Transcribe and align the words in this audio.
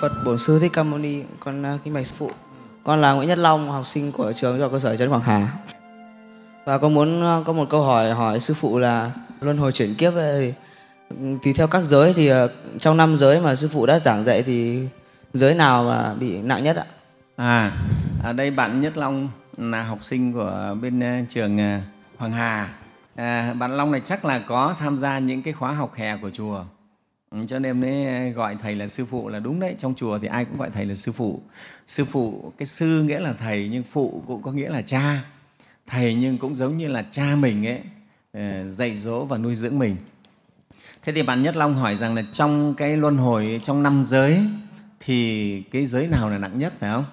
Phật 0.00 0.24
Bổn 0.24 0.38
Sư 0.38 0.58
Thích 0.58 0.72
Ca 0.72 0.82
Mâu 0.82 0.98
Ni, 0.98 1.22
con 1.40 1.62
ờ, 1.62 1.74
uh, 1.74 1.80
kính 1.84 1.94
bạch 1.94 2.06
sư 2.06 2.14
phụ. 2.18 2.30
Con 2.84 3.00
là 3.00 3.12
Nguyễn 3.12 3.28
Nhất 3.28 3.38
Long, 3.38 3.70
học 3.70 3.86
sinh 3.86 4.12
của 4.12 4.32
trường 4.32 4.60
Trung 4.60 4.72
cơ 4.72 4.78
sở 4.78 4.96
Trấn 4.96 5.10
Quảng 5.10 5.22
Hà. 5.22 5.48
Và 6.64 6.78
con 6.78 6.94
muốn 6.94 7.38
uh, 7.40 7.46
có 7.46 7.52
một 7.52 7.66
câu 7.70 7.82
hỏi 7.82 8.12
hỏi 8.12 8.40
sư 8.40 8.54
phụ 8.54 8.78
là 8.78 9.10
luân 9.40 9.58
hồi 9.58 9.72
chuyển 9.72 9.94
kiếp 9.94 10.12
thì 10.16 10.54
tùy 11.42 11.52
theo 11.52 11.66
các 11.66 11.84
giới 11.84 12.14
thì 12.14 12.32
uh, 12.32 12.50
trong 12.80 12.96
năm 12.96 13.16
giới 13.16 13.40
mà 13.40 13.54
sư 13.54 13.68
phụ 13.72 13.86
đã 13.86 13.98
giảng 13.98 14.24
dạy 14.24 14.42
thì 14.42 14.88
giới 15.34 15.54
nào 15.54 15.84
mà 15.84 16.14
bị 16.14 16.42
nặng 16.42 16.64
nhất 16.64 16.76
ạ? 16.76 16.84
À, 17.36 17.72
ở 18.22 18.32
đây 18.32 18.50
bạn 18.50 18.80
Nhất 18.80 18.96
Long 18.96 19.28
là 19.56 19.82
học 19.82 20.04
sinh 20.04 20.32
của 20.32 20.76
bên 20.82 21.22
uh, 21.22 21.28
trường 21.28 21.56
uh, 21.56 21.82
Hoàng 22.18 22.32
Hà. 22.32 22.68
À, 23.14 23.54
bạn 23.58 23.76
Long 23.76 23.92
này 23.92 24.00
chắc 24.04 24.24
là 24.24 24.38
có 24.38 24.74
tham 24.78 24.98
gia 24.98 25.18
những 25.18 25.42
cái 25.42 25.52
khóa 25.52 25.72
học 25.72 25.94
hè 25.94 26.16
của 26.16 26.30
chùa. 26.30 26.64
Ừ, 27.30 27.38
cho 27.48 27.58
nên 27.58 27.80
mới 27.80 28.30
gọi 28.30 28.56
thầy 28.62 28.74
là 28.74 28.86
sư 28.86 29.04
phụ 29.04 29.28
là 29.28 29.38
đúng 29.38 29.60
đấy. 29.60 29.74
Trong 29.78 29.94
chùa 29.94 30.18
thì 30.18 30.28
ai 30.28 30.44
cũng 30.44 30.58
gọi 30.58 30.70
thầy 30.70 30.84
là 30.84 30.94
sư 30.94 31.12
phụ. 31.12 31.40
Sư 31.86 32.04
phụ, 32.04 32.52
cái 32.58 32.66
sư 32.66 33.02
nghĩa 33.02 33.20
là 33.20 33.32
thầy 33.32 33.68
nhưng 33.72 33.82
phụ 33.82 34.22
cũng 34.26 34.42
có 34.42 34.52
nghĩa 34.52 34.68
là 34.68 34.82
cha. 34.82 35.24
Thầy 35.86 36.14
nhưng 36.14 36.38
cũng 36.38 36.54
giống 36.54 36.78
như 36.78 36.88
là 36.88 37.04
cha 37.10 37.36
mình 37.36 37.66
ấy, 37.66 37.80
ờ, 38.32 38.70
dạy 38.70 38.96
dỗ 38.96 39.24
và 39.24 39.38
nuôi 39.38 39.54
dưỡng 39.54 39.78
mình. 39.78 39.96
Thế 41.02 41.12
thì 41.12 41.22
bạn 41.22 41.42
Nhất 41.42 41.56
Long 41.56 41.74
hỏi 41.74 41.96
rằng 41.96 42.14
là 42.14 42.22
trong 42.32 42.74
cái 42.74 42.96
luân 42.96 43.16
hồi, 43.16 43.60
trong 43.64 43.82
năm 43.82 44.04
giới 44.04 44.40
thì 45.00 45.60
cái 45.62 45.86
giới 45.86 46.06
nào 46.06 46.30
là 46.30 46.38
nặng 46.38 46.58
nhất 46.58 46.72
phải 46.80 46.92
không? 46.92 47.04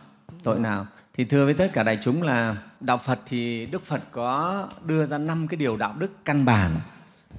Tội 0.43 0.59
nào? 0.59 0.87
Thì 1.17 1.25
thưa 1.25 1.45
với 1.45 1.53
tất 1.53 1.73
cả 1.73 1.83
đại 1.83 1.97
chúng 2.01 2.21
là 2.21 2.57
Đạo 2.79 2.97
Phật 3.05 3.19
thì 3.25 3.65
Đức 3.65 3.85
Phật 3.85 4.01
có 4.11 4.67
đưa 4.85 5.05
ra 5.05 5.17
năm 5.17 5.47
cái 5.47 5.57
điều 5.57 5.77
đạo 5.77 5.95
đức 5.99 6.25
căn 6.25 6.45
bản 6.45 6.71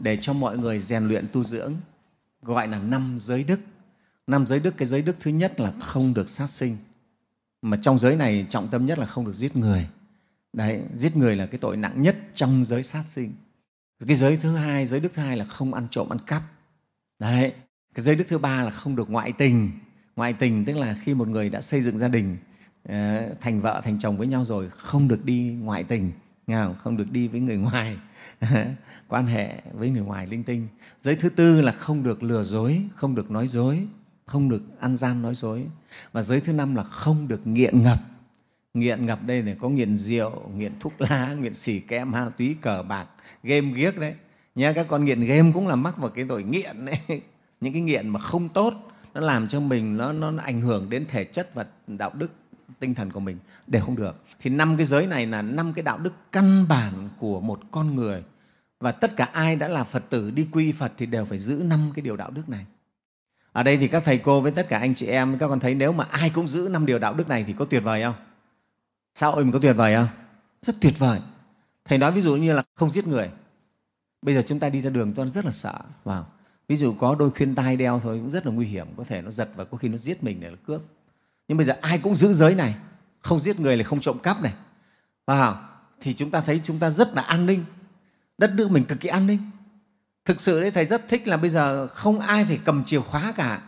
để 0.01 0.18
cho 0.20 0.32
mọi 0.32 0.59
người 0.59 0.79
rèn 0.79 1.09
luyện 1.09 1.27
tu 1.32 1.45
dưỡng, 1.45 1.77
gọi 2.45 2.68
là 2.68 2.78
năm 2.78 3.16
giới 3.18 3.45
đức. 3.45 3.60
Năm 4.26 4.46
giới 4.46 4.60
đức, 4.60 4.76
cái 4.76 4.87
giới 4.87 5.02
đức 5.02 5.16
thứ 5.20 5.30
nhất 5.30 5.60
là 5.60 5.73
không 5.80 6.14
được 6.14 6.28
sát 6.28 6.50
sinh. 6.50 6.76
Mà 7.62 7.76
trong 7.82 7.98
giới 7.98 8.16
này 8.16 8.46
trọng 8.48 8.68
tâm 8.68 8.87
nhất 8.87 8.98
là 8.98 9.06
không 9.06 9.24
được 9.24 9.32
giết 9.32 9.56
người. 9.56 9.88
Đấy, 10.52 10.82
giết 10.96 11.16
người 11.16 11.37
là 11.37 11.46
cái 11.46 11.59
tội 11.59 11.76
nặng 11.76 12.02
nhất 12.02 12.16
trong 12.34 12.65
giới 12.65 12.82
sát 12.82 13.04
sinh. 13.09 13.32
Cái 14.06 14.16
giới 14.16 14.37
thứ 14.37 14.56
hai, 14.56 14.87
giới 14.87 15.00
đức 15.00 15.12
thứ 15.15 15.22
hai 15.22 15.37
là 15.37 15.45
không 15.45 15.74
ăn 15.74 15.87
trộm, 15.90 16.09
ăn 16.09 16.18
cắp. 16.26 16.42
Đấy, 17.18 17.52
cái 17.95 18.04
giới 18.04 18.16
đức 18.16 18.24
thứ 18.28 18.38
ba 18.38 18.62
là 18.62 18.70
không 18.70 18.96
được 18.96 19.10
ngoại 19.10 19.32
tình. 19.32 19.70
Ngoại 20.16 20.32
tình 20.32 20.65
tức 20.65 20.76
là 20.76 20.96
khi 21.04 21.15
một 21.15 21.28
người 21.28 21.50
đã 21.50 21.60
xây 21.60 21.80
dựng 21.80 21.98
gia 21.98 22.09
đình, 22.09 22.37
ờ, 22.88 23.28
thành 23.40 23.60
vợ, 23.60 23.80
thành 23.84 23.98
chồng 23.98 24.16
với 24.16 24.26
nhau 24.26 24.45
rồi, 24.45 24.70
không 24.70 25.09
được 25.09 25.24
đi 25.24 25.56
ngoại 25.60 25.84
tình, 25.84 26.12
nghe 26.46 26.56
không? 26.64 26.74
không 26.82 26.96
được 26.96 27.10
đi 27.10 27.28
với 27.28 27.40
người 27.40 27.56
ngoài, 27.56 27.96
quan 29.09 29.26
hệ 29.26 29.62
với 29.73 29.90
người 29.90 30.02
ngoài 30.02 30.26
linh 30.26 30.45
tinh. 30.45 30.68
Giới 31.02 31.16
thứ 31.16 31.28
tư 31.28 31.60
là 31.60 31.73
không 31.73 32.02
được 32.02 32.23
lừa 32.23 32.42
dối, 32.42 32.82
không 32.95 33.14
được 33.14 33.30
nói 33.30 33.48
dối, 33.48 33.78
không 34.26 34.48
được 34.48 34.62
ăn 34.80 34.96
gian 34.96 35.22
nói 35.22 35.34
dối. 35.34 35.66
Và 36.12 36.22
giới 36.22 36.40
thứ 36.40 36.52
năm 36.52 36.74
là 36.74 36.82
không 36.82 37.28
được 37.28 37.46
nghiện 37.46 37.82
ngập. 37.82 37.98
Nghiện 38.74 39.06
ngập 39.06 39.26
đây 39.26 39.42
này 39.42 39.56
có 39.60 39.68
nghiện 39.68 39.96
rượu, 39.96 40.50
nghiện 40.56 40.72
thuốc 40.80 40.92
lá, 40.98 41.34
nghiện 41.40 41.54
xì 41.54 41.80
ke, 41.80 42.04
ma 42.04 42.30
túy, 42.38 42.56
cờ 42.60 42.82
bạc, 42.82 43.06
game 43.42 43.72
ghiếc 43.74 43.98
đấy. 43.98 44.15
Nhá, 44.54 44.72
các 44.72 44.87
con 44.88 45.04
nghiện 45.04 45.20
game 45.20 45.50
cũng 45.54 45.68
là 45.68 45.76
mắc 45.76 45.98
vào 45.98 46.10
cái 46.10 46.24
tội 46.28 46.42
nghiện 46.42 46.87
đấy. 46.87 46.98
Những 47.60 47.72
cái 47.72 47.82
nghiện 47.82 48.09
mà 48.09 48.20
không 48.20 48.48
tốt, 48.48 48.74
nó 49.15 49.20
làm 49.20 49.48
cho 49.48 49.60
mình 49.60 49.96
nó, 49.96 50.12
nó 50.12 50.32
ảnh 50.42 50.60
hưởng 50.60 50.90
đến 50.90 51.06
thể 51.09 51.24
chất 51.24 51.54
và 51.54 51.66
đạo 51.87 52.10
đức 52.15 52.30
tinh 52.85 52.95
thần 52.95 53.13
của 53.13 53.21
mình 53.21 53.38
đều 53.66 53.82
không 53.82 53.96
được. 53.96 54.24
Thì 54.40 54.51
năm 54.51 54.77
cái 54.77 54.87
giới 54.87 55.07
này 55.07 55.27
là 55.27 55.43
năm 55.43 55.73
cái 55.73 55.82
đạo 55.82 55.99
đức 55.99 56.13
căn 56.32 56.68
bản 56.68 56.93
của 57.18 57.40
một 57.40 57.60
con 57.71 57.95
người. 57.95 58.23
Và 58.80 58.93
tất 58.93 59.16
cả 59.16 59.24
ai 59.24 59.57
đã 59.57 59.68
là 59.68 59.85
phật 59.85 60.04
tử, 60.10 60.30
đi 60.30 60.49
quy 60.52 60.73
phật 60.73 60.93
thì 60.99 61.07
đều 61.07 61.24
phải 61.24 61.38
giữ 61.38 61.62
năm 61.65 61.80
cái 61.95 62.02
điều 62.02 62.16
đạo 62.16 62.30
đức 62.30 62.49
này. 62.49 62.66
Ở 63.52 63.62
đây 63.62 63.77
thì 63.77 63.88
các 63.88 64.03
thầy 64.05 64.19
cô 64.19 64.41
với 64.41 64.53
tất 64.53 64.69
cả 64.69 64.78
anh 64.78 64.94
chị 64.94 65.06
em, 65.06 65.38
các 65.38 65.49
con 65.49 65.60
thấy 65.60 65.75
nếu 65.75 65.93
mà 65.93 66.05
ai 66.05 66.31
cũng 66.31 66.49
giữ 66.49 66.69
năm 66.71 66.87
điều 66.87 66.99
đạo 66.99 67.15
đức 67.15 67.28
này 67.28 67.45
thì 67.45 67.53
có 67.53 67.65
tuyệt 67.65 67.83
vời 67.83 68.03
không? 68.03 68.15
Sao 69.15 69.33
hội 69.33 69.45
mình 69.45 69.53
có 69.53 69.59
tuyệt 69.59 69.77
vời 69.77 69.95
không? 69.95 70.09
Rất 70.62 70.77
tuyệt 70.81 70.99
vời. 70.99 71.21
Thầy 71.84 71.99
nói 71.99 72.12
ví 72.12 72.21
dụ 72.21 72.37
như 72.37 72.53
là 72.53 72.62
không 72.75 72.91
giết 72.91 73.06
người. 73.06 73.31
Bây 74.22 74.34
giờ 74.34 74.43
chúng 74.47 74.59
ta 74.59 74.69
đi 74.69 74.81
ra 74.81 74.91
đường 74.91 75.12
tôi 75.12 75.31
rất 75.34 75.45
là 75.45 75.51
sợ. 75.51 75.78
Vào. 76.05 76.27
Ví 76.69 76.77
dụ 76.77 76.95
có 77.01 77.16
đôi 77.19 77.31
khuyên 77.31 77.55
tai 77.55 77.77
đeo 77.77 78.01
thôi, 78.01 78.19
cũng 78.22 78.31
rất 78.31 78.47
là 78.47 78.53
nguy 78.53 78.66
hiểm. 78.66 78.87
Có 78.97 79.05
thể 79.05 79.22
nó 79.22 79.31
giật 79.31 79.49
và 79.56 79.65
có 79.65 79.78
khi 79.78 79.89
nó 79.89 79.97
giết 79.97 80.25
mình 80.25 80.41
để 80.41 80.51
nó 80.51 80.56
cướp 80.66 80.83
nhưng 81.49 81.59
bây 81.59 81.65
giờ 81.65 81.75
ai 81.81 81.99
cũng 81.99 82.15
giữ 82.15 82.32
giới 82.32 82.55
này 82.55 82.75
không 83.21 83.41
giết 83.41 83.60
người 83.60 83.77
là 83.77 83.84
không 83.84 84.00
trộm 84.00 84.19
cắp 84.19 84.43
này. 84.43 84.53
Và 85.27 85.56
thì 86.00 86.15
chúng 86.15 86.31
ta 86.31 86.41
thấy 86.41 86.60
chúng 86.65 86.78
ta 86.78 86.91
rất 86.91 87.15
là 87.15 87.22
an 87.22 87.47
ninh. 87.47 87.65
Đất 88.38 88.50
nước 88.55 88.71
mình 88.71 88.84
cực 88.84 89.00
kỳ 89.00 89.09
an 89.09 89.27
ninh. 89.27 89.38
Thực 90.25 90.41
sự 90.41 90.60
đấy 90.60 90.71
thầy 90.71 90.84
rất 90.84 91.09
thích 91.09 91.28
là 91.28 91.37
bây 91.37 91.50
giờ 91.50 91.87
không 91.87 92.21
ai 92.21 92.44
phải 92.44 92.59
cầm 92.65 92.84
chìa 92.84 93.00
khóa 93.00 93.33
cả. 93.37 93.60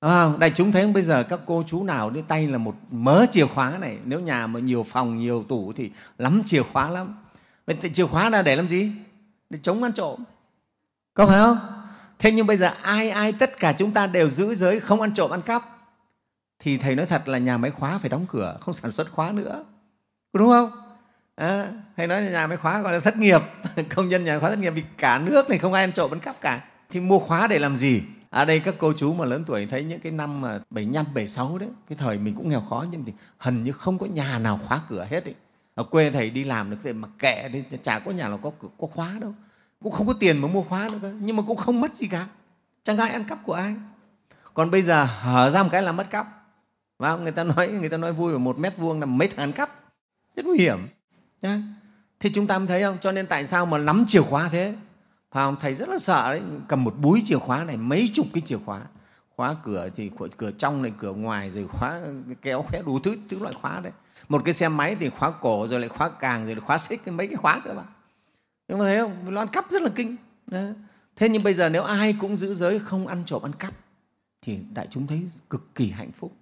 À, 0.00 0.28
đại 0.38 0.52
chúng 0.54 0.72
thấy 0.72 0.82
không? 0.82 0.92
Bây 0.92 1.02
giờ 1.02 1.22
các 1.22 1.40
cô 1.46 1.64
chú 1.66 1.84
nào 1.84 2.10
đến 2.10 2.24
tay 2.24 2.46
là 2.46 2.58
một 2.58 2.76
mớ 2.90 3.26
chìa 3.32 3.46
khóa 3.46 3.78
này. 3.78 3.98
Nếu 4.04 4.20
nhà 4.20 4.46
mà 4.46 4.60
nhiều 4.60 4.86
phòng 4.88 5.18
nhiều 5.18 5.44
tủ 5.48 5.72
thì 5.76 5.90
lắm 6.18 6.42
chìa 6.46 6.62
khóa 6.62 6.90
lắm. 6.90 7.16
Vậy 7.66 7.76
thì 7.82 7.90
chìa 7.92 8.06
khóa 8.06 8.30
là 8.30 8.42
để 8.42 8.56
làm 8.56 8.66
gì? 8.66 8.92
Để 9.50 9.58
chống 9.62 9.82
ăn 9.82 9.92
trộm. 9.92 10.24
Có 11.14 11.26
phải 11.26 11.38
không? 11.38 11.58
Thế 12.18 12.32
nhưng 12.32 12.46
bây 12.46 12.56
giờ 12.56 12.70
ai 12.82 13.10
ai 13.10 13.32
tất 13.32 13.58
cả 13.58 13.72
chúng 13.72 13.90
ta 13.90 14.06
đều 14.06 14.28
giữ 14.28 14.54
giới 14.54 14.80
không 14.80 15.00
ăn 15.00 15.14
trộm 15.14 15.30
ăn 15.30 15.42
cắp 15.42 15.75
thì 16.66 16.78
thầy 16.78 16.94
nói 16.94 17.06
thật 17.06 17.28
là 17.28 17.38
nhà 17.38 17.58
máy 17.58 17.70
khóa 17.70 17.98
phải 17.98 18.10
đóng 18.10 18.26
cửa 18.28 18.56
không 18.60 18.74
sản 18.74 18.92
xuất 18.92 19.10
khóa 19.10 19.32
nữa 19.32 19.64
đúng 20.32 20.48
không 20.48 20.70
à, 21.34 21.72
thầy 21.96 22.06
nói 22.06 22.22
là 22.22 22.30
nhà 22.30 22.46
máy 22.46 22.56
khóa 22.56 22.80
gọi 22.80 22.92
là 22.92 23.00
thất 23.00 23.16
nghiệp 23.16 23.40
công 23.94 24.08
nhân 24.08 24.24
nhà 24.24 24.38
khóa 24.38 24.50
thất 24.50 24.58
nghiệp 24.58 24.70
vì 24.70 24.82
cả 24.96 25.18
nước 25.18 25.50
này 25.50 25.58
không 25.58 25.72
ai 25.72 25.84
ăn 25.84 25.92
trộm 25.92 26.10
ăn 26.10 26.20
cắp 26.20 26.40
cả 26.40 26.64
thì 26.90 27.00
mua 27.00 27.18
khóa 27.18 27.46
để 27.46 27.58
làm 27.58 27.76
gì 27.76 28.02
ở 28.30 28.42
à 28.42 28.44
đây 28.44 28.60
các 28.60 28.74
cô 28.78 28.92
chú 28.96 29.14
mà 29.14 29.24
lớn 29.24 29.44
tuổi 29.46 29.66
thấy 29.66 29.84
những 29.84 30.00
cái 30.00 30.12
năm 30.12 30.40
mà 30.40 30.58
75, 30.70 31.06
76 31.14 31.58
đấy, 31.58 31.68
cái 31.88 31.98
thời 32.00 32.18
mình 32.18 32.34
cũng 32.34 32.48
nghèo 32.48 32.60
khó 32.60 32.84
nhưng 32.90 33.04
thì 33.04 33.12
hần 33.38 33.64
như 33.64 33.72
không 33.72 33.98
có 33.98 34.06
nhà 34.06 34.38
nào 34.38 34.60
khóa 34.64 34.80
cửa 34.88 35.06
hết 35.10 35.24
ấy. 35.24 35.34
Ở 35.74 35.84
quê 35.84 36.10
thầy 36.10 36.30
đi 36.30 36.44
làm 36.44 36.70
được 36.70 36.76
thì 36.82 36.92
mà 36.92 37.08
kệ 37.18 37.48
đi, 37.48 37.64
chả 37.82 37.98
có 37.98 38.10
nhà 38.10 38.28
nào 38.28 38.38
có 38.38 38.50
cửa, 38.60 38.68
có 38.78 38.86
khóa 38.86 39.12
đâu. 39.20 39.34
Cũng 39.82 39.92
không 39.92 40.06
có 40.06 40.12
tiền 40.20 40.38
mà 40.38 40.48
mua 40.48 40.62
khóa 40.62 40.88
nữa 40.92 40.98
cơ, 41.02 41.12
nhưng 41.20 41.36
mà 41.36 41.42
cũng 41.46 41.56
không 41.56 41.80
mất 41.80 41.96
gì 41.96 42.08
cả. 42.08 42.26
Chẳng 42.82 42.98
ai 42.98 43.10
ăn 43.10 43.24
cắp 43.24 43.38
của 43.44 43.52
ai. 43.52 43.74
Còn 44.54 44.70
bây 44.70 44.82
giờ 44.82 45.04
hở 45.04 45.50
ra 45.50 45.62
một 45.62 45.68
cái 45.72 45.82
là 45.82 45.92
mất 45.92 46.10
cắp. 46.10 46.26
Và 46.98 47.16
người 47.16 47.32
ta 47.32 47.44
nói 47.44 47.68
người 47.68 47.88
ta 47.88 47.96
nói 47.96 48.12
vui 48.12 48.32
ở 48.32 48.38
một 48.38 48.58
mét 48.58 48.76
vuông 48.76 49.00
là 49.00 49.06
mấy 49.06 49.28
thằng 49.28 49.38
ăn 49.38 49.52
cắp. 49.52 49.70
Rất 50.36 50.46
nguy 50.46 50.58
hiểm. 50.58 50.78
Nhá. 51.42 51.62
Thì 52.20 52.30
chúng 52.34 52.46
ta 52.46 52.58
mới 52.58 52.68
thấy 52.68 52.82
không? 52.82 52.98
Cho 53.00 53.12
nên 53.12 53.26
tại 53.26 53.44
sao 53.44 53.66
mà 53.66 53.78
nắm 53.78 54.04
chìa 54.08 54.22
khóa 54.22 54.48
thế? 54.48 54.74
Phải 55.32 55.44
không? 55.44 55.56
Thầy 55.60 55.74
rất 55.74 55.88
là 55.88 55.98
sợ 55.98 56.30
đấy, 56.30 56.42
cầm 56.68 56.84
một 56.84 56.94
búi 56.98 57.22
chìa 57.24 57.38
khóa 57.38 57.64
này, 57.64 57.76
mấy 57.76 58.10
chục 58.14 58.26
cái 58.32 58.42
chìa 58.46 58.58
khóa. 58.64 58.80
Khóa 59.36 59.56
cửa 59.64 59.88
thì 59.96 60.10
cửa 60.36 60.50
trong 60.50 60.82
này, 60.82 60.92
cửa 60.98 61.12
ngoài, 61.12 61.50
rồi 61.50 61.66
khóa 61.68 62.00
kéo 62.42 62.62
khóa 62.62 62.80
đủ 62.86 63.00
thứ, 63.00 63.16
thứ 63.30 63.38
loại 63.38 63.54
khóa 63.54 63.80
đấy. 63.80 63.92
Một 64.28 64.42
cái 64.44 64.54
xe 64.54 64.68
máy 64.68 64.96
thì 65.00 65.10
khóa 65.10 65.30
cổ, 65.30 65.66
rồi 65.66 65.80
lại 65.80 65.88
khóa 65.88 66.08
càng, 66.08 66.44
rồi 66.44 66.54
lại 66.54 66.64
khóa 66.66 66.78
xích, 66.78 67.08
mấy 67.08 67.26
cái 67.26 67.36
khóa 67.36 67.60
cơ 67.64 67.74
bạn 67.74 67.86
Nhưng 68.68 68.78
mà 68.78 68.84
thấy 68.84 68.98
không? 68.98 69.34
Nó 69.34 69.40
ăn 69.40 69.48
cắp 69.48 69.70
rất 69.70 69.82
là 69.82 69.90
kinh. 69.94 70.16
Đấy. 70.46 70.72
Thế 71.16 71.28
nhưng 71.28 71.42
bây 71.42 71.54
giờ 71.54 71.68
nếu 71.68 71.82
ai 71.82 72.16
cũng 72.20 72.36
giữ 72.36 72.54
giới 72.54 72.78
không 72.78 73.06
ăn 73.06 73.22
trộm, 73.26 73.42
ăn 73.42 73.52
cắp, 73.52 73.72
thì 74.42 74.58
đại 74.74 74.86
chúng 74.90 75.06
thấy 75.06 75.28
cực 75.50 75.74
kỳ 75.74 75.90
hạnh 75.90 76.10
phúc. 76.18 76.32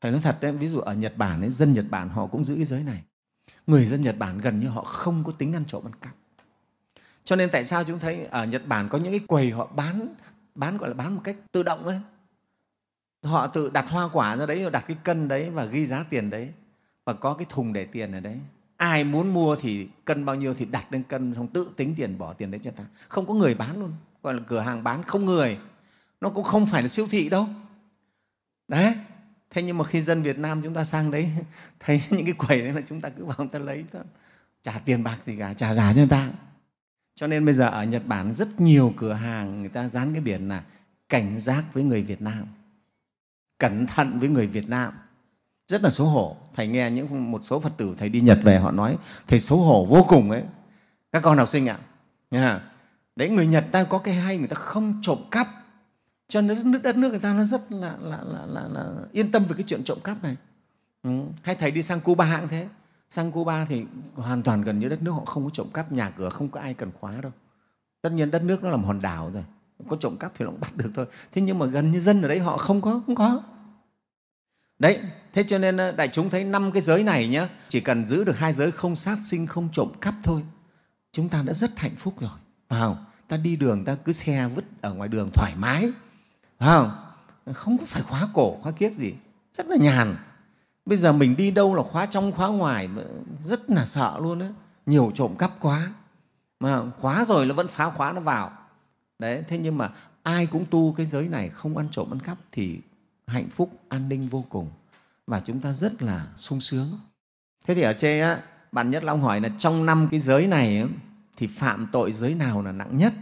Thầy 0.00 0.12
nói 0.12 0.20
thật 0.20 0.38
đấy, 0.40 0.52
ví 0.52 0.68
dụ 0.68 0.80
ở 0.80 0.94
Nhật 0.94 1.16
Bản, 1.16 1.40
ấy, 1.40 1.50
dân 1.50 1.72
Nhật 1.72 1.84
Bản 1.90 2.08
họ 2.08 2.26
cũng 2.26 2.44
giữ 2.44 2.56
cái 2.56 2.64
giới 2.64 2.82
này. 2.82 3.02
Người 3.66 3.86
dân 3.86 4.00
Nhật 4.00 4.18
Bản 4.18 4.38
gần 4.38 4.60
như 4.60 4.68
họ 4.68 4.84
không 4.84 5.24
có 5.24 5.32
tính 5.32 5.52
ăn 5.52 5.64
trộm, 5.66 5.84
ăn 5.86 5.92
cắp 6.00 6.14
cho 7.24 7.36
nên 7.36 7.50
tại 7.50 7.64
sao 7.64 7.84
chúng 7.84 7.98
thấy 7.98 8.24
ở 8.24 8.46
Nhật 8.46 8.62
Bản 8.66 8.88
có 8.88 8.98
những 8.98 9.12
cái 9.12 9.20
quầy 9.26 9.50
họ 9.50 9.66
bán 9.76 10.08
bán 10.54 10.76
gọi 10.76 10.88
là 10.88 10.94
bán 10.94 11.14
một 11.14 11.20
cách 11.24 11.36
tự 11.52 11.62
động 11.62 11.86
ấy. 11.86 12.00
Họ 13.22 13.46
tự 13.46 13.70
đặt 13.70 13.86
hoa 13.88 14.08
quả 14.12 14.36
ra 14.36 14.46
đấy, 14.46 14.70
đặt 14.70 14.84
cái 14.88 14.96
cân 15.04 15.28
đấy 15.28 15.50
và 15.50 15.64
ghi 15.64 15.86
giá 15.86 16.04
tiền 16.10 16.30
đấy 16.30 16.50
và 17.04 17.12
có 17.12 17.34
cái 17.34 17.46
thùng 17.48 17.72
để 17.72 17.84
tiền 17.84 18.12
ở 18.12 18.20
đấy. 18.20 18.38
Ai 18.76 19.04
muốn 19.04 19.34
mua 19.34 19.56
thì 19.56 19.88
cân 20.04 20.24
bao 20.24 20.36
nhiêu 20.36 20.54
thì 20.54 20.64
đặt 20.64 20.92
lên 20.92 21.02
cân 21.02 21.34
xong 21.34 21.48
tự 21.48 21.68
tính 21.76 21.94
tiền 21.96 22.18
bỏ 22.18 22.32
tiền 22.32 22.50
đấy 22.50 22.60
cho 22.64 22.70
ta. 22.70 22.84
Không 23.08 23.26
có 23.26 23.34
người 23.34 23.54
bán 23.54 23.80
luôn, 23.80 23.92
gọi 24.22 24.34
là 24.34 24.40
cửa 24.48 24.60
hàng 24.60 24.84
bán 24.84 25.02
không 25.02 25.24
người. 25.24 25.58
Nó 26.20 26.30
cũng 26.30 26.44
không 26.44 26.66
phải 26.66 26.82
là 26.82 26.88
siêu 26.88 27.06
thị 27.10 27.28
đâu. 27.28 27.46
Đấy, 28.68 28.94
thế 29.50 29.62
nhưng 29.62 29.78
mà 29.78 29.84
khi 29.84 30.00
dân 30.00 30.22
Việt 30.22 30.38
Nam 30.38 30.60
chúng 30.64 30.74
ta 30.74 30.84
sang 30.84 31.10
đấy 31.10 31.30
thấy 31.80 32.02
những 32.10 32.24
cái 32.24 32.34
quầy 32.34 32.60
đấy 32.60 32.72
là 32.72 32.80
chúng 32.86 33.00
ta 33.00 33.08
cứ 33.08 33.24
vào 33.24 33.36
người 33.38 33.48
ta 33.52 33.58
lấy 33.58 33.84
thôi. 33.92 34.02
trả 34.62 34.78
tiền 34.84 35.04
bạc 35.04 35.18
gì 35.26 35.36
cả, 35.38 35.54
trả 35.54 35.74
giả 35.74 35.92
cho 35.92 35.98
người 35.98 36.08
ta 36.08 36.30
cho 37.20 37.26
nên 37.26 37.44
bây 37.44 37.54
giờ 37.54 37.68
ở 37.68 37.84
Nhật 37.84 38.02
Bản 38.06 38.34
rất 38.34 38.60
nhiều 38.60 38.92
cửa 38.96 39.12
hàng 39.12 39.60
người 39.60 39.68
ta 39.68 39.88
dán 39.88 40.12
cái 40.12 40.20
biển 40.20 40.48
là 40.48 40.62
cảnh 41.08 41.40
giác 41.40 41.64
với 41.72 41.82
người 41.82 42.02
Việt 42.02 42.22
Nam, 42.22 42.46
cẩn 43.58 43.86
thận 43.86 44.20
với 44.20 44.28
người 44.28 44.46
Việt 44.46 44.68
Nam. 44.68 44.92
Rất 45.68 45.82
là 45.82 45.90
xấu 45.90 46.06
hổ. 46.06 46.36
Thầy 46.54 46.66
nghe 46.66 46.90
những 46.90 47.32
một 47.32 47.40
số 47.44 47.60
Phật 47.60 47.72
tử 47.76 47.94
thầy 47.98 48.08
đi 48.08 48.20
Nhật 48.20 48.38
về 48.42 48.58
họ 48.58 48.70
nói 48.70 48.96
thầy 49.28 49.40
xấu 49.40 49.58
hổ 49.58 49.84
vô 49.84 50.06
cùng 50.08 50.30
ấy. 50.30 50.42
Các 51.12 51.20
con 51.20 51.38
học 51.38 51.48
sinh 51.48 51.68
ạ. 51.68 51.78
À, 52.30 52.60
đấy 53.16 53.28
người 53.28 53.46
Nhật 53.46 53.66
ta 53.72 53.84
có 53.84 53.98
cái 53.98 54.14
hay 54.14 54.38
người 54.38 54.48
ta 54.48 54.56
không 54.56 54.98
trộm 55.02 55.18
cắp 55.30 55.46
cho 56.30 56.40
nên 56.40 56.56
đất 56.56 56.66
nước, 56.66 56.82
đất 56.82 56.96
nước 56.96 57.10
người 57.10 57.18
ta 57.18 57.34
nó 57.34 57.44
rất 57.44 57.72
là, 57.72 57.96
là, 58.02 58.18
là, 58.24 58.46
là, 58.46 58.68
là 58.68 58.90
yên 59.12 59.32
tâm 59.32 59.44
về 59.44 59.54
cái 59.56 59.64
chuyện 59.66 59.84
trộm 59.84 59.98
cắp 60.04 60.22
này. 60.22 60.36
Ừ. 61.02 61.10
Hay 61.42 61.54
thầy 61.54 61.70
đi 61.70 61.82
sang 61.82 62.00
Cuba 62.00 62.38
cũng 62.40 62.48
thế. 62.48 62.68
Sang 63.10 63.32
Cuba 63.32 63.64
thì 63.64 63.84
hoàn 64.14 64.42
toàn 64.42 64.62
gần 64.62 64.78
như 64.78 64.88
đất 64.88 65.02
nước 65.02 65.10
họ 65.10 65.24
không 65.24 65.44
có 65.44 65.50
trộm 65.50 65.66
cắp 65.74 65.92
nhà 65.92 66.10
cửa 66.10 66.30
không 66.30 66.48
có 66.48 66.60
ai 66.60 66.74
cần 66.74 66.90
khóa 67.00 67.12
đâu. 67.22 67.32
Tất 68.02 68.12
nhiên 68.12 68.30
đất 68.30 68.42
nước 68.42 68.62
nó 68.62 68.70
là 68.70 68.76
một 68.76 68.86
hòn 68.86 69.02
đảo 69.02 69.30
rồi 69.34 69.44
có 69.88 69.96
trộm 70.00 70.16
cắp 70.16 70.32
thì 70.38 70.44
nó 70.44 70.50
cũng 70.50 70.60
bắt 70.60 70.76
được 70.76 70.90
thôi. 70.94 71.06
Thế 71.32 71.42
nhưng 71.42 71.58
mà 71.58 71.66
gần 71.66 71.92
như 71.92 72.00
dân 72.00 72.22
ở 72.22 72.28
đấy 72.28 72.38
họ 72.38 72.56
không 72.56 72.80
có 72.80 73.02
không 73.06 73.14
có. 73.14 73.42
Đấy 74.78 75.00
thế 75.32 75.44
cho 75.48 75.58
nên 75.58 75.76
ờ, 75.76 75.92
đại 75.92 76.08
chúng 76.08 76.30
thấy 76.30 76.44
năm 76.44 76.72
cái 76.72 76.82
giới 76.82 77.02
này 77.02 77.28
nhé 77.28 77.48
chỉ 77.68 77.80
cần 77.80 78.06
giữ 78.06 78.24
được 78.24 78.38
hai 78.38 78.52
giới 78.52 78.70
không 78.70 78.96
sát 78.96 79.18
sinh 79.24 79.46
không 79.46 79.68
trộm 79.72 79.88
cắp 80.00 80.14
thôi 80.22 80.42
chúng 81.12 81.28
ta 81.28 81.42
đã 81.42 81.52
rất 81.52 81.78
hạnh 81.78 81.94
phúc 81.98 82.14
rồi. 82.20 82.30
Phải 82.68 82.80
không? 82.80 82.96
Ta 83.28 83.36
đi 83.36 83.56
đường 83.56 83.84
ta 83.84 83.96
cứ 84.04 84.12
xe 84.12 84.48
vứt 84.54 84.64
ở 84.80 84.94
ngoài 84.94 85.08
đường 85.08 85.30
thoải 85.34 85.52
mái 85.56 85.90
không 86.60 86.90
không 87.52 87.78
có 87.78 87.84
phải 87.86 88.02
khóa 88.02 88.28
cổ, 88.34 88.58
khóa 88.62 88.72
kiết 88.72 88.94
gì. 88.94 89.14
Rất 89.54 89.66
là 89.66 89.76
nhàn. 89.76 90.16
Bây 90.86 90.98
giờ 90.98 91.12
mình 91.12 91.36
đi 91.36 91.50
đâu 91.50 91.74
là 91.74 91.82
khóa 91.82 92.06
trong, 92.06 92.32
khóa 92.32 92.48
ngoài 92.48 92.88
rất 93.44 93.70
là 93.70 93.84
sợ 93.84 94.18
luôn 94.20 94.38
đấy 94.38 94.52
nhiều 94.86 95.12
trộm 95.14 95.36
cắp 95.38 95.50
quá. 95.60 95.92
Mà 96.60 96.82
khóa 97.00 97.24
rồi 97.24 97.46
nó 97.46 97.54
vẫn 97.54 97.68
phá, 97.68 97.90
khóa 97.90 98.12
nó 98.12 98.20
vào. 98.20 98.50
Đấy, 99.18 99.44
thế 99.48 99.58
nhưng 99.58 99.78
mà 99.78 99.90
ai 100.22 100.46
cũng 100.46 100.64
tu 100.70 100.92
cái 100.92 101.06
giới 101.06 101.28
này, 101.28 101.48
không 101.48 101.76
ăn 101.76 101.88
trộm 101.90 102.12
ăn 102.12 102.20
cắp 102.20 102.38
thì 102.52 102.80
hạnh 103.26 103.48
phúc, 103.50 103.70
an 103.88 104.08
ninh 104.08 104.28
vô 104.28 104.44
cùng. 104.48 104.70
Và 105.26 105.40
chúng 105.40 105.60
ta 105.60 105.72
rất 105.72 106.02
là 106.02 106.26
sung 106.36 106.60
sướng. 106.60 106.88
Thế 107.66 107.74
thì 107.74 107.82
ở 107.82 107.92
trên 107.92 108.22
á, 108.22 108.40
bạn 108.72 108.90
nhất 108.90 109.04
long 109.04 109.22
hỏi 109.22 109.40
là 109.40 109.48
trong 109.58 109.86
năm 109.86 110.08
cái 110.10 110.20
giới 110.20 110.46
này 110.46 110.84
thì 111.36 111.46
phạm 111.46 111.86
tội 111.92 112.12
giới 112.12 112.34
nào 112.34 112.62
là 112.62 112.72
nặng 112.72 112.96
nhất? 112.96 113.12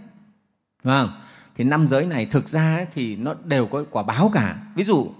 Đúng 0.84 0.94
không? 0.94 1.12
Thì 1.58 1.64
năm 1.64 1.86
giới 1.86 2.06
này 2.06 2.26
thực 2.26 2.48
ra 2.48 2.86
thì 2.94 3.16
nó 3.16 3.34
đều 3.44 3.66
có 3.66 3.84
quả 3.90 4.02
báo 4.02 4.30
cả. 4.34 4.56
Ví 4.74 4.84
dụ 4.84 5.10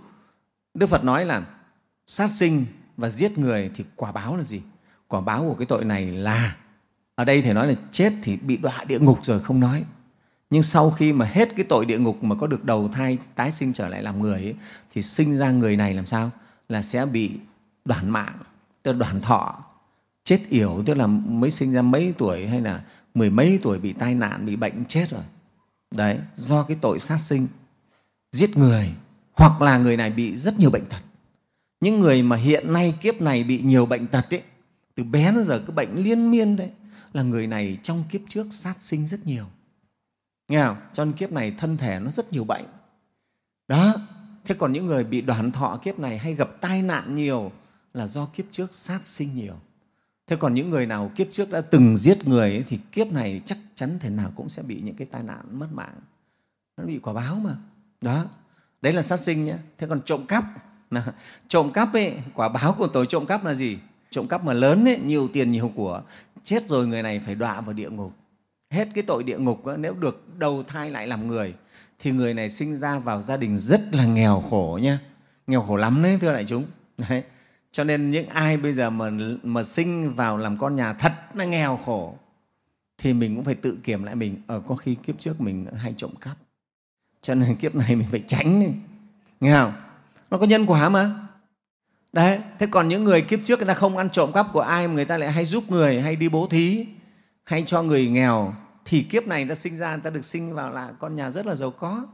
đức 0.74 0.86
phật 0.86 1.04
nói 1.04 1.24
là 1.24 1.42
sát 2.06 2.30
sinh 2.30 2.66
và 2.96 3.08
giết 3.08 3.38
người 3.38 3.70
thì 3.76 3.84
quả 3.96 4.12
báo 4.12 4.36
là 4.36 4.44
gì? 4.44 4.62
Quả 5.08 5.20
báo 5.20 5.44
của 5.48 5.54
cái 5.54 5.66
tội 5.66 5.84
này 5.84 6.06
là 6.06 6.56
ở 7.14 7.24
đây 7.24 7.42
thì 7.42 7.52
nói 7.52 7.66
là 7.66 7.74
chết 7.92 8.12
thì 8.22 8.36
bị 8.36 8.56
đọa 8.56 8.84
địa 8.84 8.98
ngục 8.98 9.18
rồi 9.22 9.40
không 9.40 9.60
nói. 9.60 9.84
Nhưng 10.50 10.62
sau 10.62 10.90
khi 10.90 11.12
mà 11.12 11.24
hết 11.24 11.56
cái 11.56 11.66
tội 11.68 11.86
địa 11.86 11.98
ngục 11.98 12.24
mà 12.24 12.34
có 12.34 12.46
được 12.46 12.64
đầu 12.64 12.88
thai 12.88 13.18
tái 13.34 13.52
sinh 13.52 13.72
trở 13.72 13.88
lại 13.88 14.02
làm 14.02 14.22
người 14.22 14.42
ấy, 14.42 14.54
thì 14.94 15.02
sinh 15.02 15.38
ra 15.38 15.50
người 15.50 15.76
này 15.76 15.94
làm 15.94 16.06
sao? 16.06 16.30
Là 16.68 16.82
sẽ 16.82 17.06
bị 17.06 17.30
đoạn 17.84 18.10
mạng 18.10 18.34
tức 18.82 18.92
là 18.92 18.98
đoạn 18.98 19.20
thọ 19.20 19.64
chết 20.24 20.40
yểu 20.48 20.82
tức 20.86 20.94
là 20.94 21.06
mới 21.06 21.50
sinh 21.50 21.72
ra 21.72 21.82
mấy 21.82 22.14
tuổi 22.18 22.46
hay 22.46 22.60
là 22.60 22.82
mười 23.14 23.30
mấy 23.30 23.60
tuổi 23.62 23.78
bị 23.78 23.92
tai 23.92 24.14
nạn 24.14 24.46
bị 24.46 24.56
bệnh 24.56 24.84
chết 24.84 25.06
rồi 25.10 25.22
đấy 25.90 26.18
do 26.34 26.62
cái 26.62 26.78
tội 26.80 26.98
sát 26.98 27.18
sinh 27.18 27.48
giết 28.32 28.56
người 28.56 28.90
hoặc 29.32 29.62
là 29.62 29.78
người 29.78 29.96
này 29.96 30.10
bị 30.10 30.36
rất 30.36 30.58
nhiều 30.58 30.70
bệnh 30.70 30.86
tật. 30.86 31.00
Những 31.80 32.00
người 32.00 32.22
mà 32.22 32.36
hiện 32.36 32.72
nay 32.72 32.94
kiếp 33.02 33.20
này 33.20 33.44
bị 33.44 33.62
nhiều 33.62 33.86
bệnh 33.86 34.06
tật 34.06 34.34
ấy, 34.34 34.42
từ 34.94 35.04
bé 35.04 35.32
đến 35.32 35.44
giờ 35.44 35.58
cái 35.66 35.74
bệnh 35.74 35.94
liên 35.94 36.30
miên 36.30 36.56
đấy 36.56 36.70
là 37.12 37.22
người 37.22 37.46
này 37.46 37.78
trong 37.82 38.04
kiếp 38.10 38.20
trước 38.28 38.46
sát 38.50 38.74
sinh 38.80 39.06
rất 39.06 39.26
nhiều. 39.26 39.44
Nghe 40.48 40.64
không? 40.64 40.76
Cho 40.92 41.04
nên 41.04 41.14
kiếp 41.14 41.32
này 41.32 41.54
thân 41.58 41.76
thể 41.76 42.00
nó 42.00 42.10
rất 42.10 42.32
nhiều 42.32 42.44
bệnh. 42.44 42.64
Đó 43.68 43.94
thế 44.44 44.54
còn 44.58 44.72
những 44.72 44.86
người 44.86 45.04
bị 45.04 45.20
đoàn 45.20 45.50
thọ 45.52 45.80
kiếp 45.84 45.98
này 45.98 46.18
hay 46.18 46.34
gặp 46.34 46.48
tai 46.60 46.82
nạn 46.82 47.14
nhiều 47.14 47.52
là 47.94 48.06
do 48.06 48.26
kiếp 48.26 48.46
trước 48.50 48.74
sát 48.74 49.00
sinh 49.06 49.34
nhiều 49.34 49.54
thế 50.28 50.36
còn 50.36 50.54
những 50.54 50.70
người 50.70 50.86
nào 50.86 51.10
kiếp 51.16 51.26
trước 51.32 51.50
đã 51.50 51.60
từng 51.60 51.96
giết 51.96 52.28
người 52.28 52.50
ấy, 52.50 52.64
thì 52.68 52.78
kiếp 52.92 53.12
này 53.12 53.42
chắc 53.46 53.58
chắn 53.74 53.98
thể 54.00 54.10
nào 54.10 54.32
cũng 54.36 54.48
sẽ 54.48 54.62
bị 54.62 54.80
những 54.84 54.94
cái 54.94 55.06
tai 55.10 55.22
nạn 55.22 55.40
mất 55.52 55.66
mạng. 55.72 55.94
Nó 56.76 56.84
bị 56.84 56.98
quả 56.98 57.12
báo 57.12 57.34
mà. 57.34 57.56
Đó. 58.00 58.24
Đấy 58.82 58.92
là 58.92 59.02
sát 59.02 59.20
sinh 59.20 59.44
nhé 59.44 59.56
thế 59.78 59.86
còn 59.86 60.00
trộm 60.04 60.26
cắp. 60.26 60.44
Trộm 61.48 61.70
cắp 61.70 61.92
ấy 61.92 62.14
quả 62.34 62.48
báo 62.48 62.74
của 62.78 62.86
tội 62.86 63.06
trộm 63.06 63.26
cắp 63.26 63.44
là 63.44 63.54
gì? 63.54 63.78
Trộm 64.10 64.26
cắp 64.26 64.44
mà 64.44 64.52
lớn 64.52 64.88
ấy, 64.88 64.98
nhiều 64.98 65.28
tiền 65.28 65.52
nhiều 65.52 65.72
của. 65.74 66.02
Chết 66.44 66.68
rồi 66.68 66.86
người 66.86 67.02
này 67.02 67.20
phải 67.26 67.34
đọa 67.34 67.60
vào 67.60 67.72
địa 67.72 67.90
ngục. 67.90 68.12
Hết 68.70 68.88
cái 68.94 69.04
tội 69.06 69.22
địa 69.24 69.38
ngục 69.38 69.64
ấy, 69.64 69.78
nếu 69.78 69.94
được 69.94 70.38
đầu 70.38 70.62
thai 70.62 70.90
lại 70.90 71.06
làm 71.06 71.26
người 71.26 71.54
thì 71.98 72.10
người 72.10 72.34
này 72.34 72.50
sinh 72.50 72.78
ra 72.78 72.98
vào 72.98 73.22
gia 73.22 73.36
đình 73.36 73.58
rất 73.58 73.80
là 73.92 74.06
nghèo 74.06 74.44
khổ 74.50 74.78
nhé 74.82 74.96
nghèo 75.46 75.62
khổ 75.62 75.76
lắm 75.76 76.02
đấy 76.02 76.18
thưa 76.20 76.32
đại 76.32 76.44
chúng. 76.44 76.64
Đấy 76.98 77.22
cho 77.72 77.84
nên 77.84 78.10
những 78.10 78.28
ai 78.28 78.56
bây 78.56 78.72
giờ 78.72 78.90
mà, 78.90 79.10
mà 79.42 79.62
sinh 79.62 80.14
vào 80.14 80.38
làm 80.38 80.58
con 80.58 80.76
nhà 80.76 80.92
thật 80.92 81.12
là 81.34 81.44
nghèo 81.44 81.76
khổ 81.76 82.14
thì 82.98 83.12
mình 83.12 83.36
cũng 83.36 83.44
phải 83.44 83.54
tự 83.54 83.78
kiểm 83.84 84.04
lại 84.04 84.14
mình. 84.14 84.36
Ở 84.46 84.60
có 84.68 84.76
khi 84.76 84.94
kiếp 84.94 85.20
trước 85.20 85.40
mình 85.40 85.66
hay 85.76 85.94
trộm 85.96 86.10
cắp. 86.20 86.36
Cho 87.22 87.34
nên 87.34 87.56
kiếp 87.56 87.74
này 87.74 87.96
mình 87.96 88.08
phải 88.10 88.24
tránh 88.26 88.60
đi. 88.60 88.66
Nghe 89.40 89.52
không? 89.52 89.72
Nó 90.30 90.38
có 90.38 90.46
nhân 90.46 90.66
quả 90.66 90.88
mà. 90.88 91.10
Đấy 92.12 92.40
thế 92.58 92.66
còn 92.70 92.88
những 92.88 93.04
người 93.04 93.22
kiếp 93.22 93.40
trước 93.44 93.58
người 93.58 93.68
ta 93.68 93.74
không 93.74 93.96
ăn 93.96 94.10
trộm 94.10 94.30
cắp 94.34 94.46
của 94.52 94.60
ai 94.60 94.88
mà 94.88 94.94
người 94.94 95.04
ta 95.04 95.18
lại 95.18 95.32
hay 95.32 95.44
giúp 95.44 95.64
người 95.70 96.00
hay 96.00 96.16
đi 96.16 96.28
bố 96.28 96.46
thí 96.46 96.86
hay 97.44 97.62
cho 97.66 97.82
người 97.82 98.08
nghèo 98.08 98.54
thì 98.84 99.02
kiếp 99.02 99.26
này 99.26 99.44
người 99.44 99.48
ta 99.48 99.54
sinh 99.54 99.76
ra 99.76 99.90
người 99.90 100.02
ta 100.02 100.10
được 100.10 100.24
sinh 100.24 100.54
vào 100.54 100.72
là 100.72 100.92
con 100.98 101.16
nhà 101.16 101.30
rất 101.30 101.46
là 101.46 101.54
giàu 101.54 101.70
có. 101.70 102.06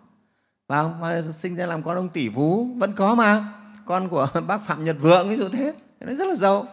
Và 0.68 1.22
sinh 1.34 1.56
ra 1.56 1.66
làm 1.66 1.82
con 1.82 1.96
ông 1.96 2.08
tỷ 2.08 2.28
phú 2.28 2.74
vẫn 2.76 2.92
có 2.96 3.14
mà 3.14 3.52
con 3.86 4.08
của 4.08 4.28
bác 4.46 4.66
phạm 4.66 4.84
nhật 4.84 4.96
vượng 5.00 5.28
ví 5.28 5.36
dụ 5.36 5.48
thế. 5.48 5.74
Nó 6.00 6.14
rất 6.14 6.28
là 6.28 6.34
giàu. 6.34 6.66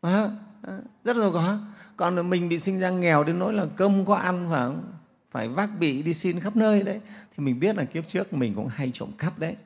À, 0.00 0.30
rất 1.04 1.16
là 1.16 1.22
giàu 1.22 1.32
có. 1.32 1.58
Còn 1.96 2.30
mình 2.30 2.48
bị 2.48 2.58
sinh 2.58 2.80
ra 2.80 2.90
nghèo 2.90 3.24
đến 3.24 3.38
nỗi 3.38 3.52
là 3.52 3.66
cơm 3.76 4.04
có 4.04 4.14
ăn 4.14 4.46
phải 4.50 4.64
không? 4.64 4.82
phải 5.32 5.48
vác 5.48 5.70
bị 5.78 6.02
đi 6.02 6.14
xin 6.14 6.40
khắp 6.40 6.56
nơi 6.56 6.82
đấy. 6.82 7.00
Thì 7.06 7.44
mình 7.44 7.60
biết 7.60 7.76
là 7.76 7.84
kiếp 7.84 8.08
trước 8.08 8.32
mình 8.32 8.54
cũng 8.54 8.68
hay 8.68 8.90
trộm 8.94 9.08
cắp 9.18 9.38
đấy. 9.38 9.56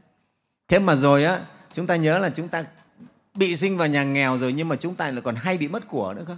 Thế 0.68 0.78
mà 0.78 0.94
rồi 0.94 1.24
á, 1.24 1.40
chúng 1.72 1.86
ta 1.86 1.96
nhớ 1.96 2.18
là 2.18 2.30
chúng 2.30 2.48
ta 2.48 2.64
bị 3.34 3.56
sinh 3.56 3.76
vào 3.76 3.88
nhà 3.88 4.04
nghèo 4.04 4.38
rồi 4.38 4.52
nhưng 4.52 4.68
mà 4.68 4.76
chúng 4.76 4.94
ta 4.94 5.10
lại 5.10 5.22
còn 5.24 5.34
hay 5.34 5.58
bị 5.58 5.68
mất 5.68 5.88
của 5.88 6.14
nữa 6.14 6.24
cơ. 6.26 6.36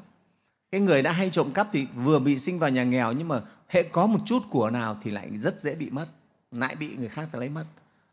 cái 0.70 0.81
người 0.81 1.02
đã 1.02 1.12
hay 1.12 1.31
trộm 1.31 1.50
cắp 1.55 1.69
thì 1.72 1.87
vừa 1.94 2.19
bị 2.19 2.38
sinh 2.38 2.58
vào 2.58 2.70
nhà 2.70 2.84
nghèo 2.84 3.12
nhưng 3.12 3.28
mà 3.28 3.40
hệ 3.69 3.82
có 3.82 4.06
một 4.06 4.19
chút 4.26 4.43
của 4.50 4.70
nào 4.70 4.96
thì 5.02 5.10
lại 5.10 5.31
rất 5.40 5.60
dễ 5.60 5.75
bị 5.75 5.90
mất. 5.90 6.06
Lại 6.52 6.76
bị 6.76 6.96
người 6.96 7.08
khác 7.08 7.28
sẽ 7.32 7.38
lấy 7.38 7.49
mất 7.49 7.64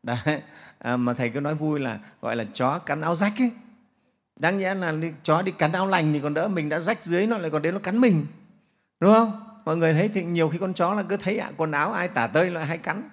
đấy. 0.06 0.42
À, 0.80 0.98
mà 0.98 1.14
thầy 1.14 1.30
cứ 1.30 1.40
nói 1.40 1.56
vui 1.56 1.80
là 1.80 2.00
gọi 2.22 2.36
là 2.36 2.46
chó 2.54 2.80
cắn 2.80 3.02
áo 3.02 3.16
rách 3.16 3.34
ấy. 3.40 3.52
Đáng 4.40 4.60
nhẽ 4.60 4.74
là 4.76 4.94
chó 5.24 5.42
đi 5.42 5.52
cắn 5.52 5.72
áo 5.72 5.88
lành 5.88 6.14
thì 6.14 6.20
còn 6.20 6.34
đỡ 6.34 6.48
mình 6.48 6.70
đã 6.70 6.80
rách 6.80 7.04
dưới 7.04 7.28
nó 7.28 7.38
lại 7.38 7.50
còn 7.50 7.62
đến 7.62 7.74
nó 7.74 7.80
cắn 7.80 7.98
mình. 7.98 8.26
Đúng 9.00 9.14
không? 9.14 9.32
Mọi 9.66 9.78
người 9.78 9.94
thấy 9.94 10.10
thì 10.10 10.24
nhiều 10.24 10.50
khi 10.50 10.58
con 10.58 10.74
chó 10.74 10.94
là 10.94 11.04
cứ 11.04 11.18
thấy 11.18 11.42
quần 11.58 11.72
áo 11.72 11.94
ai 11.94 12.08
tả 12.08 12.28
tơi 12.28 12.50
lại 12.50 12.66
hay 12.66 12.78
cắn. 12.78 13.10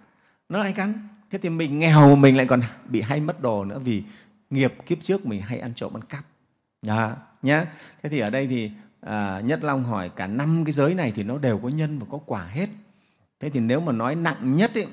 Nó 0.49 0.63
hay 0.63 0.73
cắn. 0.73 0.93
Thế 1.31 1.39
thì 1.39 1.49
mình 1.49 1.79
nghèo 1.79 2.17
mình 2.17 2.37
lại 2.37 2.47
còn 2.47 2.61
bị 2.89 3.01
hay 3.01 3.21
mất 3.21 3.43
đồ 3.43 3.65
nữa 3.65 3.79
vì 3.79 4.03
nghiệp 4.51 4.75
kiếp 4.87 4.99
trước 5.03 5.27
mình 5.27 5.43
hay 5.43 5.59
ăn 5.59 5.75
trộm 5.75 5.97
ăn 5.97 6.03
cắp. 6.05 6.25
Đó 6.83 7.13
nhá. 7.43 7.67
Thế 8.03 8.09
thì 8.09 8.19
ở 8.19 8.31
đây 8.31 8.47
thì 8.47 8.71
à, 9.01 9.41
nhất 9.45 9.65
long 9.65 9.85
hỏi 9.85 10.11
cả 10.17 10.27
năm 10.27 10.65
cái 10.65 10.73
giới 10.73 10.95
này 10.95 11.13
thì 11.15 11.23
nó 11.23 11.39
đều 11.39 11.59
có 11.59 11.69
nhân 11.69 11.99
và 11.99 12.07
có 12.11 12.19
quả 12.27 12.45
hết. 12.45 12.69
Thế 13.41 13.51
thì 13.51 13.61
nếu 13.61 13.81
mà 13.81 13.93
nói 13.93 14.15
nặng 14.15 14.57
nhất 14.57 14.71
ấy, 14.75 14.87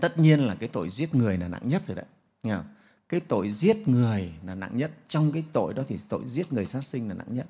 tất 0.00 0.18
nhiên 0.18 0.46
là 0.46 0.54
cái 0.54 0.68
tội 0.68 0.88
giết 0.88 1.14
người 1.14 1.38
là 1.38 1.48
nặng 1.48 1.62
nhất 1.64 1.82
rồi 1.86 1.96
đấy. 1.96 2.06
Nghe 2.42 2.54
không? 2.54 2.64
cái 3.10 3.20
tội 3.20 3.50
giết 3.50 3.88
người 3.88 4.32
là 4.46 4.54
nặng 4.54 4.70
nhất. 4.72 4.90
Trong 5.08 5.32
cái 5.32 5.44
tội 5.52 5.74
đó 5.74 5.82
thì 5.88 5.98
tội 6.08 6.22
giết 6.26 6.52
người 6.52 6.66
sát 6.66 6.84
sinh 6.84 7.08
là 7.08 7.14
nặng 7.14 7.26
nhất. 7.30 7.46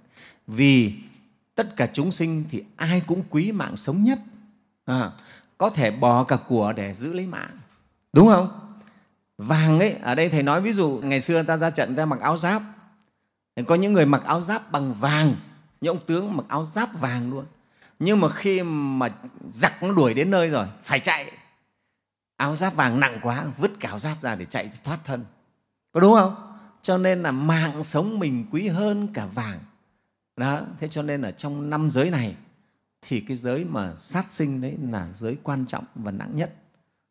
Vì 0.47 0.95
tất 1.55 1.77
cả 1.77 1.87
chúng 1.93 2.13
sinh 2.13 2.45
thì 2.51 2.65
ai 2.77 3.03
cũng 3.07 3.23
quý 3.31 3.53
mạng 3.53 3.77
sống 3.77 4.05
nhất. 4.05 4.19
À, 4.85 5.11
có 5.59 5.71
thể 5.71 5.91
bỏ 5.91 6.25
cả 6.25 6.39
của 6.49 6.73
để 6.77 6.95
giữ 6.95 7.13
lấy 7.13 7.27
mạng. 7.27 7.59
Đúng 8.13 8.27
không? 8.29 8.61
Vàng 9.39 9.79
ấy 9.79 9.93
ở 9.93 10.15
đây 10.15 10.29
thầy 10.29 10.43
nói 10.43 10.61
ví 10.61 10.73
dụ 10.73 11.01
ngày 11.05 11.21
xưa 11.21 11.43
ta 11.43 11.57
ra 11.57 11.71
trận 11.71 11.97
ta 11.97 12.05
mặc 12.07 12.21
áo 12.21 12.37
giáp. 12.37 12.63
Có 13.67 13.75
những 13.75 13.93
người 13.93 14.07
mặc 14.07 14.23
áo 14.25 14.41
giáp 14.41 14.73
bằng 14.73 14.95
vàng. 14.95 15.35
Những 15.81 15.97
ông 15.97 16.07
tướng 16.07 16.37
mặc 16.37 16.47
áo 16.49 16.65
giáp 16.65 17.01
vàng 17.01 17.31
luôn. 17.31 17.45
Nhưng 17.99 18.21
mà 18.21 18.31
khi 18.31 18.63
mà 18.63 19.09
giặc 19.53 19.83
nó 19.83 19.93
đuổi 19.93 20.15
đến 20.15 20.31
nơi 20.31 20.49
rồi 20.49 20.67
phải 20.85 21.01
chạy 21.01 21.33
áo 22.41 22.57
giáp 22.57 22.75
vàng 22.75 23.01
nặng 23.01 23.19
quá 23.23 23.47
vứt 23.59 23.71
cả 23.81 23.89
áo 23.89 23.99
giáp 23.99 24.23
ra 24.23 24.35
để 24.35 24.45
chạy 24.45 24.71
thoát 24.85 24.99
thân. 25.05 25.25
Có 25.93 26.01
đúng 26.01 26.15
không? 26.15 26.35
Cho 26.83 26.99
nên 26.99 27.23
là 27.23 27.31
mạng 27.31 27.85
sống 27.85 28.19
mình 28.19 28.47
quý 28.51 28.69
hơn 28.69 29.09
cả 29.15 29.27
vàng. 29.27 29.59
Đó 30.37 30.61
thế 30.81 30.89
cho 30.89 31.03
nên 31.03 31.23
ở 31.23 31.31
trong 31.31 31.71
năm 31.71 31.91
giới 31.91 32.11
này 32.11 32.37
thì 33.03 33.21
cái 33.21 33.37
giới 33.37 33.65
mà 33.65 33.93
sát 33.99 34.33
sinh 34.33 34.61
đấy 34.61 34.77
là 34.91 35.09
giới 35.15 35.37
quan 35.43 35.67
trọng 35.67 35.85
và 35.95 36.11
nặng 36.11 36.37
nhất. 36.37 36.55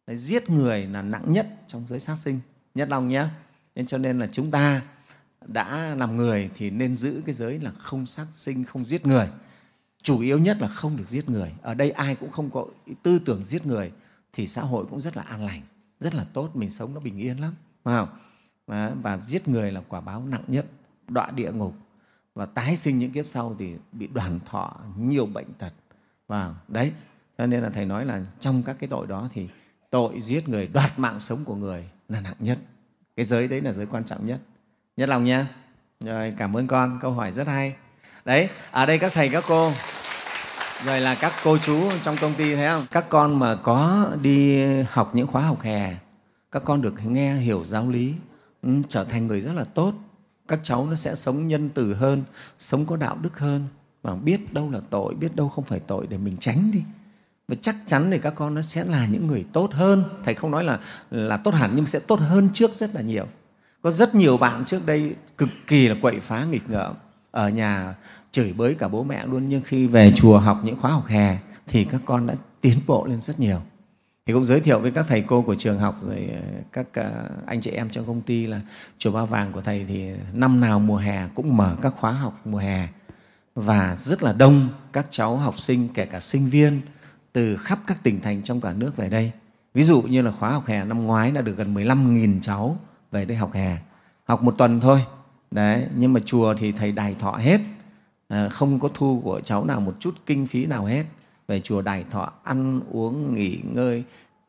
Đấy, 0.08 0.18
giết 0.18 0.50
người 0.50 0.86
là 0.86 1.02
nặng 1.02 1.32
nhất 1.32 1.48
trong 1.68 1.88
giới 1.88 2.00
sát 2.00 2.16
sinh. 2.20 2.40
Nhất 2.76 2.90
lòng 2.90 3.10
nhé. 3.10 3.26
Nên 3.76 3.88
cho 3.88 3.98
nên 3.98 4.20
là 4.20 4.28
chúng 4.32 4.52
ta 4.52 4.82
đã 5.46 5.96
làm 5.98 6.18
người 6.18 6.50
thì 6.58 6.70
nên 6.70 6.96
giữ 6.96 7.22
cái 7.26 7.36
giới 7.36 7.60
là 7.60 7.72
không 7.72 8.06
sát 8.06 8.26
sinh 8.34 8.64
không 8.64 8.86
giết 8.86 9.06
người. 9.06 9.30
Chủ 10.04 10.20
yếu 10.20 10.40
nhất 10.40 10.58
là 10.60 10.68
không 10.68 10.98
được 10.98 11.08
giết 11.08 11.30
người. 11.30 11.52
Ở 11.62 11.74
đây 11.74 11.92
ai 11.92 12.16
cũng 12.16 12.32
không 12.32 12.50
có 12.50 12.66
tư 13.04 13.20
tưởng 13.26 13.44
giết 13.44 13.66
người 13.66 13.92
thì 14.34 14.48
xã 14.48 14.62
hội 14.62 14.86
cũng 14.90 15.02
rất 15.02 15.18
là 15.18 15.24
an 15.24 15.46
lành, 15.46 15.62
rất 16.00 16.16
là 16.16 16.26
tốt, 16.34 16.50
mình 16.54 16.70
sống 16.70 16.94
nó 16.94 17.00
bình 17.00 17.18
yên 17.18 17.42
lắm, 17.42 17.54
phải 17.84 17.98
không? 17.98 18.10
và 19.02 19.18
giết 19.26 19.48
người 19.48 19.72
là 19.72 19.82
quả 19.88 20.02
báo 20.02 20.24
nặng 20.26 20.44
nhất. 20.48 20.66
Đọa 21.08 21.32
địa 21.32 21.52
ngục 21.52 21.74
và 22.36 22.46
tái 22.46 22.76
sinh 22.76 23.00
những 23.00 23.12
kiếp 23.12 23.28
sau 23.28 23.56
thì 23.60 23.74
bị 23.92 24.08
đoàn 24.08 24.40
thọ 24.46 24.78
nhiều 24.98 25.26
bệnh 25.26 25.54
tật 25.58 25.74
và 26.28 26.56
đấy, 26.68 26.92
cho 27.38 27.46
nên 27.46 27.62
là 27.62 27.70
thầy 27.70 27.86
nói 27.86 28.06
là 28.06 28.22
trong 28.40 28.64
các 28.64 28.76
cái 28.80 28.88
tội 28.88 29.08
đó 29.08 29.30
thì 29.34 29.48
tội 29.90 30.22
giết 30.22 30.50
người, 30.50 30.68
đoạt 30.68 31.00
mạng 31.00 31.20
sống 31.20 31.40
của 31.46 31.56
người 31.56 31.90
là 32.10 32.20
nặng 32.20 32.36
nhất. 32.40 32.60
Cái 33.16 33.26
giới 33.26 33.48
đấy 33.48 33.62
là 33.62 33.74
giới 33.74 33.86
quan 33.86 34.04
trọng 34.04 34.26
nhất. 34.26 34.40
Nhất 34.98 35.10
lòng 35.10 35.26
nha. 35.26 35.48
Rồi, 36.00 36.34
cảm 36.38 36.58
ơn 36.58 36.68
con, 36.68 37.00
câu 37.02 37.12
hỏi 37.12 37.32
rất 37.32 37.48
hay. 37.48 37.76
Đấy, 38.26 38.50
ở 38.72 38.86
đây 38.86 39.00
các 39.00 39.12
thầy, 39.14 39.30
các 39.30 39.44
cô 39.48 39.72
rồi 40.86 41.02
là 41.02 41.16
các 41.16 41.34
cô 41.44 41.58
chú 41.58 41.92
trong 42.02 42.18
công 42.22 42.34
ty 42.34 42.56
thấy 42.56 42.68
không? 42.68 42.86
Các 42.92 43.10
con 43.10 43.40
mà 43.40 43.56
có 43.56 44.10
đi 44.22 44.64
học 44.84 45.16
những 45.16 45.28
khóa 45.28 45.42
học 45.42 45.62
hè, 45.62 45.96
các 46.52 46.64
con 46.66 46.82
được 46.82 46.94
nghe, 47.06 47.34
hiểu 47.34 47.66
giáo 47.66 47.90
lý 47.90 48.14
ừ, 48.64 48.70
trở 48.90 49.04
thành 49.04 49.28
người 49.28 49.42
rất 49.42 49.54
là 49.56 49.64
tốt. 49.64 49.94
Các 50.48 50.60
cháu 50.64 50.88
nó 50.90 50.96
sẽ 50.96 51.16
sống 51.16 51.48
nhân 51.48 51.70
từ 51.74 51.94
hơn, 51.94 52.24
sống 52.60 52.86
có 52.86 52.96
đạo 52.96 53.18
đức 53.22 53.40
hơn. 53.40 53.68
Và 54.02 54.16
biết 54.16 54.54
đâu 54.54 54.72
là 54.72 54.80
tội, 54.90 55.14
biết 55.14 55.36
đâu 55.36 55.50
không 55.50 55.66
phải 55.66 55.80
tội, 55.80 56.08
để 56.10 56.18
mình 56.18 56.38
tránh 56.40 56.72
đi. 56.72 56.82
Và 57.48 57.56
chắc 57.62 57.76
chắn 57.86 58.12
thì 58.12 58.20
các 58.20 58.34
con 58.36 58.56
nó 58.56 58.62
sẽ 58.62 58.84
là 58.84 59.06
những 59.06 59.28
người 59.28 59.46
tốt 59.54 59.70
hơn. 59.74 60.04
Thầy 60.26 60.34
không 60.34 60.52
nói 60.52 60.64
là 60.64 60.80
là 61.12 61.38
tốt 61.38 61.54
hẳn, 61.54 61.72
nhưng 61.76 61.86
sẽ 61.86 62.00
tốt 62.00 62.20
hơn 62.20 62.50
trước 62.54 62.74
rất 62.74 62.96
là 62.96 63.02
nhiều. 63.02 63.26
Có 63.82 63.92
rất 63.92 64.16
nhiều 64.16 64.38
bạn 64.38 64.66
trước 64.66 64.86
đây 64.86 65.16
cực 65.38 65.50
kỳ 65.68 65.88
là 65.88 65.96
quậy 66.02 66.20
phá, 66.20 66.44
nghịch 66.44 66.70
ngợm. 66.70 66.94
Ở 67.32 67.50
nhà 67.50 67.96
chửi 68.32 68.54
bới 68.58 68.76
cả 68.76 68.88
bố 68.88 69.04
mẹ 69.04 69.26
luôn. 69.26 69.46
Nhưng 69.46 69.62
khi 69.66 69.88
về 69.88 70.14
chùa 70.16 70.38
học 70.38 70.62
những 70.64 70.80
khóa 70.82 70.92
học 70.92 71.08
hè 71.08 71.38
thì 71.68 71.84
các 71.84 72.02
con 72.06 72.28
đã 72.28 72.36
tiến 72.62 72.80
bộ 72.88 73.06
lên 73.06 73.22
rất 73.22 73.40
nhiều. 73.40 73.60
Thì 74.26 74.34
cũng 74.34 74.44
giới 74.44 74.60
thiệu 74.60 74.80
với 74.80 74.92
các 74.92 75.06
thầy 75.08 75.22
cô 75.22 75.42
của 75.42 75.56
trường 75.56 75.80
học 75.80 75.96
rồi 76.02 76.30
ờ, 76.34 76.42
các 76.72 76.88
ờ, 76.94 77.30
anh 77.46 77.62
chị 77.62 77.72
em 77.72 77.90
trong 77.90 78.06
công 78.06 78.22
ty 78.22 78.46
là 78.46 78.62
chùa 78.98 79.12
Ba 79.12 79.26
Vàng 79.26 79.52
của 79.52 79.62
thầy 79.62 79.86
thì 79.88 80.10
năm 80.34 80.60
nào 80.60 80.80
mùa 80.80 80.98
hè 80.98 81.28
cũng 81.36 81.58
mở 81.58 81.76
các 81.82 81.94
khóa 82.00 82.12
học 82.12 82.42
mùa 82.46 82.58
hè. 82.58 82.88
Và 83.56 83.96
rất 83.96 84.24
là 84.24 84.34
đông 84.34 84.70
các 84.94 85.06
cháu 85.12 85.38
học 85.38 85.60
sinh 85.60 85.88
kể 85.94 86.06
cả 86.06 86.20
sinh 86.20 86.50
viên 86.50 86.82
từ 87.34 87.58
khắp 87.58 87.80
các 87.88 88.04
tỉnh 88.04 88.22
thành 88.22 88.44
trong 88.44 88.62
cả 88.62 88.74
nước 88.74 88.98
về 88.98 89.10
đây. 89.10 89.32
Ví 89.74 89.84
dụ 89.84 90.02
như 90.02 90.22
là 90.22 90.32
khóa 90.32 90.52
học 90.52 90.66
hè 90.68 90.86
năm 90.86 91.04
ngoái 91.04 91.32
đã 91.32 91.42
được 91.42 91.58
gần 91.58 91.74
15.000 91.74 92.42
cháu 92.42 92.78
về 93.12 93.26
đây 93.26 93.38
học 93.38 93.54
hè, 93.54 93.78
học 94.26 94.44
một 94.44 94.56
tuần 94.58 94.80
thôi. 94.80 95.04
Đấy, 95.52 95.86
nhưng 95.96 96.14
mà 96.14 96.20
chùa 96.26 96.54
thì 96.54 96.72
thầy 96.72 96.92
đài 96.92 97.16
thọ 97.20 97.32
hết, 97.32 97.62
à, 98.30 98.50
không 98.50 98.80
có 98.80 98.90
thu 98.94 99.22
của 99.24 99.40
cháu 99.40 99.66
nào 99.66 99.82
một 99.82 99.94
chút 100.00 100.16
kinh 100.26 100.48
phí 100.48 100.66
nào 100.66 100.86
hết. 100.86 101.04
Về 101.48 101.60
chùa 101.60 101.82
đài 101.82 102.06
thọ 102.12 102.34
ăn 102.44 102.82
uống 102.92 103.34
nghỉ 103.34 103.60
ngơi, 103.74 104.04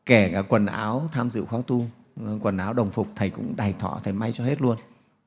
kể 0.05 0.29
cả 0.33 0.41
quần 0.41 0.65
áo 0.65 1.09
tham 1.11 1.29
dự 1.29 1.45
khóa 1.45 1.59
tu, 1.67 1.85
ờ, 2.25 2.37
quần 2.41 2.57
áo 2.57 2.73
đồng 2.73 2.91
phục 2.91 3.07
thầy 3.15 3.29
cũng 3.29 3.53
đài 3.57 3.73
thọ 3.79 3.99
thầy 4.03 4.13
may 4.13 4.31
cho 4.31 4.43
hết 4.43 4.61
luôn. 4.61 4.77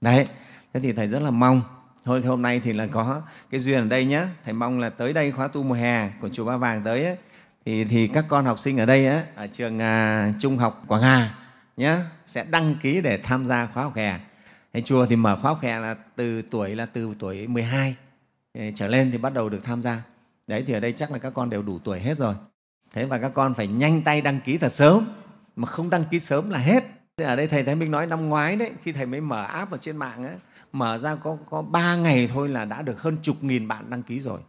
Đấy, 0.00 0.28
thế 0.74 0.80
thì 0.80 0.92
thầy 0.92 1.06
rất 1.06 1.22
là 1.22 1.30
mong. 1.30 1.62
Thôi 2.04 2.20
thì 2.22 2.28
hôm 2.28 2.42
nay 2.42 2.60
thì 2.64 2.72
là 2.72 2.86
có 2.86 3.22
cái 3.50 3.60
duyên 3.60 3.80
ở 3.80 3.88
đây 3.88 4.04
nhé 4.04 4.26
thầy 4.44 4.54
mong 4.54 4.78
là 4.78 4.90
tới 4.90 5.12
đây 5.12 5.32
khóa 5.32 5.48
tu 5.48 5.62
mùa 5.62 5.74
hè 5.74 6.10
của 6.20 6.28
chùa 6.28 6.44
ba 6.44 6.56
vàng 6.56 6.82
tới 6.84 7.04
ấy, 7.04 7.16
thì, 7.64 7.84
thì 7.84 8.06
các 8.06 8.24
con 8.28 8.44
học 8.44 8.58
sinh 8.58 8.78
ở 8.80 8.86
đây 8.86 9.06
ấy, 9.06 9.22
ở 9.34 9.46
trường 9.46 9.78
à, 9.78 10.32
trung 10.40 10.58
học 10.58 10.84
quảng 10.86 11.02
hà 11.02 11.34
nhé 11.76 11.96
sẽ 12.26 12.44
đăng 12.50 12.74
ký 12.82 13.00
để 13.00 13.18
tham 13.18 13.46
gia 13.46 13.66
khóa 13.66 13.82
học 13.82 13.94
hè. 13.96 14.18
Thầy 14.72 14.82
chùa 14.82 15.06
thì 15.06 15.16
mở 15.16 15.36
khóa 15.36 15.50
học 15.50 15.62
hè 15.62 15.78
là 15.78 15.94
từ 16.16 16.42
tuổi 16.42 16.74
là 16.74 16.86
từ 16.86 17.14
tuổi 17.18 17.46
12 17.46 17.96
Ờ, 18.54 18.62
trở 18.74 18.86
lên 18.86 19.10
thì 19.12 19.18
bắt 19.18 19.34
đầu 19.34 19.48
được 19.48 19.64
tham 19.64 19.82
gia. 19.82 20.02
Đấy 20.46 20.64
thì 20.66 20.72
ở 20.72 20.80
đây 20.80 20.92
chắc 20.92 21.10
là 21.10 21.18
các 21.18 21.34
con 21.34 21.50
đều 21.50 21.62
đủ 21.62 21.78
tuổi 21.78 22.00
hết 22.00 22.18
rồi. 22.18 22.34
Thế 22.92 23.04
và 23.04 23.18
các 23.18 23.32
con 23.34 23.54
phải 23.54 23.66
nhanh 23.66 24.02
tay 24.02 24.20
đăng 24.20 24.40
ký 24.40 24.58
thật 24.58 24.72
sớm. 24.72 25.06
Mà 25.56 25.66
không 25.66 25.90
đăng 25.90 26.04
ký 26.10 26.18
sớm 26.18 26.50
là 26.50 26.58
hết. 26.58 26.84
Ở 27.16 27.36
đây 27.36 27.46
thầy 27.46 27.64
Thái 27.64 27.74
Minh 27.74 27.90
nói 27.90 28.06
năm 28.06 28.28
ngoái 28.28 28.56
đấy 28.56 28.72
khi 28.82 28.92
thầy 28.92 29.06
mới 29.06 29.20
mở 29.20 29.44
app 29.44 29.70
ở 29.70 29.78
trên 29.80 29.96
mạng 29.96 30.24
ấy, 30.24 30.36
mở 30.72 30.98
ra 30.98 31.14
có 31.14 31.38
có 31.50 31.62
ba 31.62 31.96
ngày 31.96 32.28
thôi 32.32 32.48
là 32.48 32.64
đã 32.64 32.82
được 32.82 33.02
hơn 33.02 33.16
chục 33.22 33.36
nghìn 33.40 33.68
bạn 33.68 33.90
đăng 33.90 34.02
ký 34.02 34.20
rồi. 34.20 34.40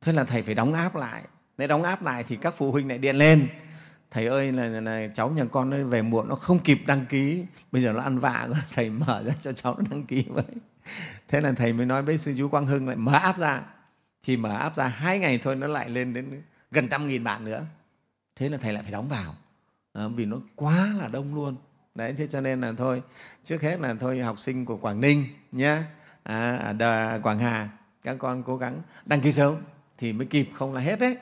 Thế 0.00 0.12
là 0.12 0.24
thầy 0.24 0.42
phải 0.42 0.54
đóng 0.54 0.74
áp 0.74 0.96
lại. 0.96 1.22
Nếu 1.58 1.68
đóng 1.68 1.82
áp 1.82 2.02
lại 2.02 2.24
thì 2.28 2.36
các 2.36 2.54
phụ 2.56 2.72
huynh 2.72 2.88
lại 2.88 2.98
điện 2.98 3.16
lên. 3.16 3.48
Thầy 4.10 4.26
ơi 4.26 4.52
là, 4.52 4.64
là, 4.64 4.80
là 4.80 5.08
cháu 5.14 5.30
nhà 5.30 5.44
con 5.44 5.70
nó 5.70 5.76
về 5.84 6.02
muộn 6.02 6.28
nó 6.28 6.34
không 6.34 6.58
kịp 6.58 6.78
đăng 6.86 7.06
ký. 7.06 7.44
Bây 7.72 7.82
giờ 7.82 7.92
nó 7.92 8.02
ăn 8.02 8.18
vạ 8.18 8.44
rồi 8.48 8.58
thầy 8.74 8.90
mở 8.90 9.22
ra 9.26 9.32
cho 9.40 9.52
cháu 9.52 9.74
nó 9.78 9.84
đăng 9.90 10.06
ký 10.06 10.24
vậy 10.28 10.44
thế 11.28 11.40
là 11.40 11.52
thầy 11.52 11.72
mới 11.72 11.86
nói 11.86 12.02
với 12.02 12.18
sư 12.18 12.34
chú 12.38 12.48
quang 12.48 12.66
hưng 12.66 12.86
lại 12.86 12.96
mở 12.96 13.12
áp 13.12 13.38
ra. 13.38 13.62
Thì 14.22 14.36
mở 14.36 14.56
áp 14.56 14.76
ra 14.76 14.86
hai 14.86 15.18
ngày 15.18 15.38
thôi 15.38 15.56
nó 15.56 15.66
lại 15.66 15.90
lên 15.90 16.12
đến 16.12 16.42
gần 16.70 16.88
trăm 16.88 17.08
nghìn 17.08 17.24
bạn 17.24 17.44
nữa. 17.44 17.64
Thế 18.36 18.48
là 18.48 18.58
thầy 18.58 18.72
lại 18.72 18.82
phải 18.82 18.92
đóng 18.92 19.08
vào. 19.08 19.34
À, 19.92 20.08
vì 20.08 20.24
nó 20.24 20.36
quá 20.56 20.88
là 20.98 21.08
đông 21.08 21.34
luôn. 21.34 21.56
Đấy 21.94 22.14
thế 22.18 22.26
cho 22.26 22.40
nên 22.40 22.60
là 22.60 22.72
thôi 22.78 23.02
trước 23.44 23.62
hết 23.62 23.80
là 23.80 23.94
thôi 24.00 24.20
học 24.20 24.40
sinh 24.40 24.64
của 24.64 24.76
quảng 24.76 25.00
ninh 25.00 25.26
nhé 25.52 25.82
à, 26.22 26.56
à 26.56 26.74
ở 26.78 27.20
quảng 27.22 27.38
hà 27.38 27.68
các 28.02 28.16
con 28.18 28.42
cố 28.42 28.56
gắng 28.56 28.82
đăng 29.06 29.20
ký 29.20 29.32
sớm 29.32 29.56
thì 29.98 30.12
mới 30.12 30.26
kịp 30.26 30.48
không 30.54 30.74
là 30.74 30.80
hết 30.80 31.00
đấy. 31.00 31.16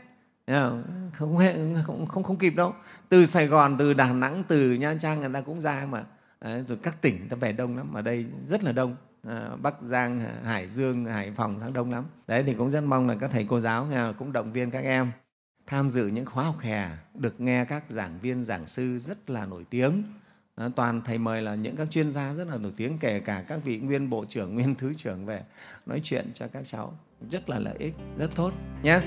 Không? 0.46 1.10
Không, 1.14 1.38
không, 1.86 2.06
không, 2.06 2.22
không 2.22 2.38
kịp 2.38 2.50
đâu. 2.50 2.74
Từ 3.08 3.26
sài 3.26 3.46
gòn 3.46 3.76
từ 3.78 3.94
đà 3.94 4.12
nẵng 4.12 4.44
từ 4.48 4.72
nha 4.72 4.94
trang 5.00 5.20
người 5.20 5.30
ta 5.34 5.40
cũng 5.40 5.60
ra 5.60 5.86
mà. 5.90 6.04
À, 6.38 6.58
rồi 6.68 6.78
các 6.82 7.02
tỉnh 7.02 7.28
ta 7.28 7.36
về 7.36 7.52
đông 7.52 7.76
lắm 7.76 7.94
ở 7.94 8.02
đây 8.02 8.26
rất 8.48 8.64
là 8.64 8.72
đông. 8.72 8.96
Ờ, 9.22 9.56
bắc 9.62 9.74
giang, 9.82 10.20
hải 10.44 10.68
dương, 10.68 11.04
hải 11.04 11.32
phòng 11.36 11.60
tháng 11.60 11.72
đông 11.72 11.90
lắm. 11.90 12.04
Đấy, 12.26 12.42
thì 12.46 12.54
cũng 12.54 12.70
rất 12.70 12.80
mong 12.80 13.08
là 13.08 13.14
các 13.20 13.30
thầy 13.32 13.46
cô 13.48 13.60
giáo 13.60 13.86
cũng 14.18 14.32
động 14.32 14.52
viên 14.52 14.70
các 14.70 14.84
em 14.84 15.10
tham 15.66 15.90
dự 15.90 16.06
những 16.06 16.26
khóa 16.26 16.44
học 16.44 16.58
hè, 16.60 16.88
được 17.14 17.40
nghe 17.40 17.64
các 17.64 17.84
giảng 17.88 18.18
viên, 18.22 18.44
giảng 18.44 18.66
sư 18.66 18.98
rất 18.98 19.30
là 19.30 19.46
nổi 19.46 19.64
tiếng. 19.70 20.02
Ờ, 20.54 20.70
toàn 20.76 21.02
thầy 21.04 21.18
mời 21.18 21.42
là 21.42 21.54
những 21.54 21.76
các 21.76 21.90
chuyên 21.90 22.12
gia 22.12 22.34
rất 22.34 22.48
là 22.48 22.56
nổi 22.56 22.72
tiếng, 22.76 22.98
kể 22.98 23.20
cả 23.20 23.44
các 23.48 23.60
vị 23.64 23.78
nguyên 23.78 24.10
bộ 24.10 24.24
trưởng, 24.28 24.54
nguyên 24.54 24.74
thứ 24.78 24.94
trưởng 24.94 25.26
về 25.26 25.42
nói 25.86 26.00
chuyện 26.02 26.24
cho 26.34 26.46
các 26.52 26.62
cháu. 26.66 26.98
Rất 27.30 27.50
là 27.50 27.58
lợi 27.58 27.76
ích, 27.78 27.94
rất 28.18 28.30
tốt 28.36 28.52
nhé 28.82 29.00